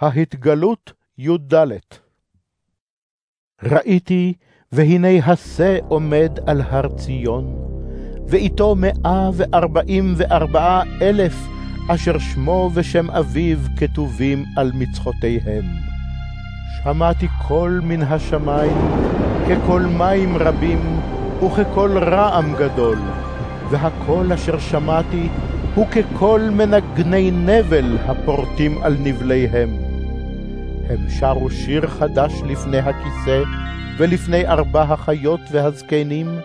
[0.00, 1.54] ההתגלות י"ד
[3.62, 4.34] ראיתי,
[4.72, 7.56] והנה השה עומד על הר ציון,
[8.28, 11.34] ואיתו מאה וארבעים וארבעה אלף,
[11.90, 15.64] אשר שמו ושם אביו כתובים על מצחותיהם.
[16.84, 18.76] שמעתי קול מן השמיים,
[19.48, 21.00] כקול מים רבים,
[21.44, 22.98] וכקול רעם גדול,
[23.70, 25.28] והקול אשר שמעתי
[25.74, 29.70] הוא כקול מנגני נבל הפורטים על נבליהם.
[30.88, 33.42] הם שרו שיר חדש לפני הכיסא,
[33.98, 36.38] ולפני ארבע החיות והזקנים,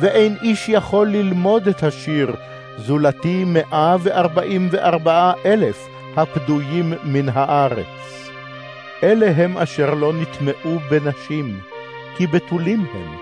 [0.00, 2.34] ואין איש יכול ללמוד את השיר,
[2.78, 8.30] זולתי מאה וארבעים וארבעה אלף הפדויים מן הארץ.
[9.02, 11.60] אלה הם אשר לא נטמעו בנשים,
[12.16, 13.16] כי בתולים הם.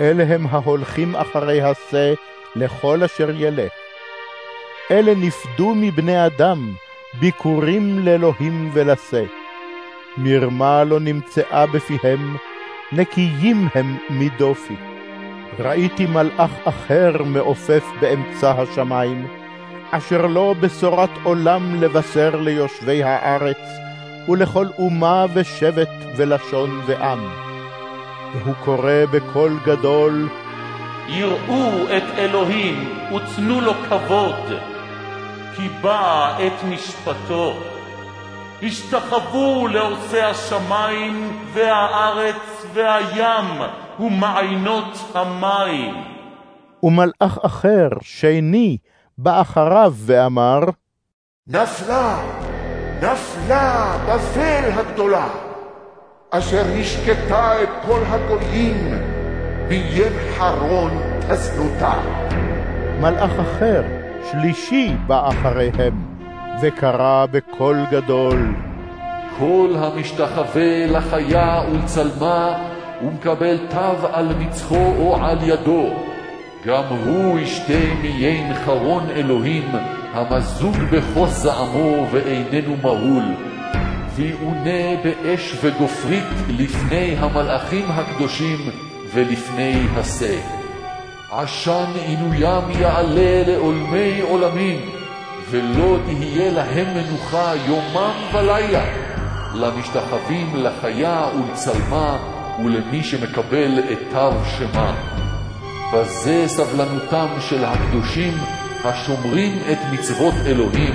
[0.00, 2.14] אלה הם ההולכים אחרי השה
[2.56, 3.77] לכל אשר ילך.
[4.90, 6.72] אלה נפדו מבני אדם,
[7.20, 9.24] ביקורים לאלוהים ולשה.
[10.16, 12.36] מרמה לא נמצאה בפיהם,
[12.92, 14.74] נקיים הם מדופי.
[15.58, 19.26] ראיתי מלאך אחר מעופף באמצע השמיים,
[19.90, 23.60] אשר לו בשורת עולם לבשר ליושבי הארץ,
[24.28, 27.28] ולכל אומה ושבט ולשון ועם.
[28.34, 30.28] והוא קורא בקול גדול,
[31.08, 34.77] יראו את אלוהים ותנו לו כבוד,
[35.58, 37.52] כי בא את משפטו.
[38.62, 43.60] השתחוו לעושי השמיים והארץ והים
[44.00, 45.94] ומעיינות המים.
[46.82, 48.78] ומלאך אחר, שני,
[49.18, 50.60] בא אחריו ואמר,
[51.46, 52.18] נפלה,
[53.02, 55.28] נפלה בבל הגדולה,
[56.30, 58.94] אשר השקטה את כל הגויים,
[59.68, 60.90] ביד חרון
[61.28, 61.92] תזנותה.
[63.00, 63.97] מלאך אחר,
[64.32, 66.04] שלישי, בא אחריהם,
[66.62, 68.54] וקרא בקול גדול,
[69.38, 72.58] כל המשתחווה לחיה ולצלמה,
[73.02, 75.90] ומקבל תו על מצחו או על ידו,
[76.66, 79.68] גם הוא ישתה מיין חרון אלוהים,
[80.12, 83.24] המזוג בכוס זעמו ואיננו מהול,
[84.14, 88.58] ויעונה באש וגופרית לפני המלאכים הקדושים
[89.14, 90.57] ולפני השה.
[91.30, 94.80] עשן עינוים יעלה לעולמי עולמים,
[95.50, 98.84] ולא תהיה להם מנוחה יומם ולילה,
[99.54, 102.18] למשתחווים לחיה ולצלמה
[102.64, 104.94] ולמי שמקבל את תו שמה.
[105.94, 108.32] בזה סבלנותם של הקדושים
[108.84, 110.94] השומרים את מצוות אלוהים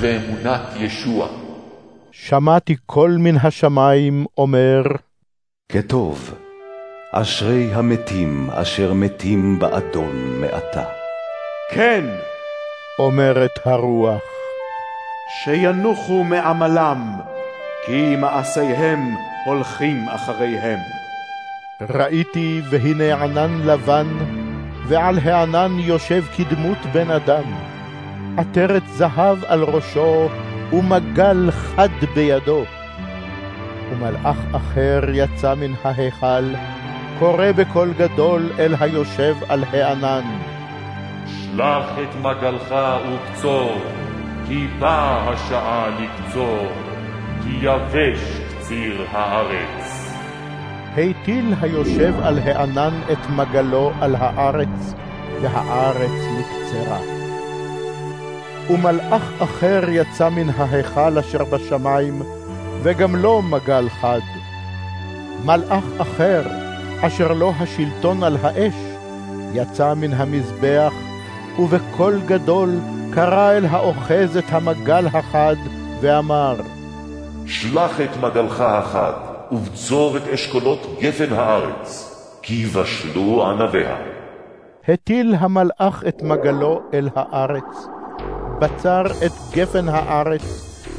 [0.00, 1.28] ואמונת ישוע.
[2.12, 4.82] שמעתי קול מן השמיים אומר,
[5.68, 6.34] כטוב,
[7.14, 10.84] אשרי המתים אשר מתים באדון מעתה.
[11.70, 12.04] כן,
[12.98, 14.22] אומרת הרוח.
[15.44, 17.20] שינוחו מעמלם,
[17.86, 19.14] כי מעשיהם
[19.44, 20.78] הולכים אחריהם.
[21.90, 24.06] ראיתי והנה ענן לבן,
[24.88, 27.44] ועל הענן יושב כדמות בן אדם.
[28.38, 30.28] עטרת זהב על ראשו,
[30.72, 32.64] ומגל חד בידו.
[33.90, 36.54] ומלאך אחר יצא מן ההיכל,
[37.18, 40.24] קורא בקול גדול אל היושב על הענן.
[41.26, 42.74] שלח את מגלך
[43.08, 43.78] וקצור,
[44.48, 46.66] כי באה השעה לקצור,
[47.42, 50.12] כי יבש קציר הארץ.
[50.92, 54.94] הטיל היושב על הענן את מגלו על הארץ,
[55.42, 56.98] והארץ נקצרה.
[58.70, 62.22] ומלאך אחר יצא מן ההיכל אשר בשמיים,
[62.82, 64.20] וגם לו מגל חד.
[65.44, 66.42] מלאך אחר,
[67.06, 68.74] אשר לו השלטון על האש,
[69.54, 70.92] יצא מן המזבח,
[71.58, 72.70] ובקול גדול
[73.14, 75.56] קרא אל האוחז את המגל החד,
[76.00, 76.56] ואמר,
[77.46, 79.12] שלח את מגלך החד,
[79.52, 83.96] ובצור את אשכולות גפן הארץ, כי יבשלו ענביה.
[84.88, 87.86] הטיל המלאך את מגלו אל הארץ,
[88.58, 90.44] בצר את גפן הארץ,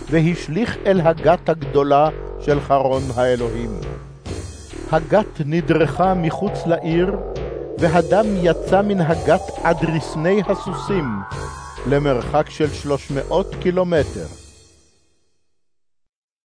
[0.09, 3.92] והשליך אל הגת הגדולה של חרון האלוהים.
[4.93, 7.15] הגת נדרכה מחוץ לעיר,
[7.79, 11.19] והדם יצא מן הגת עד רסני הסוסים,
[11.87, 14.42] למרחק של שלוש מאות קילומטר.